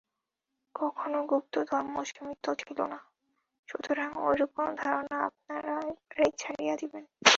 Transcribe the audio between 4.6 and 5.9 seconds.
ধারণা আপনারা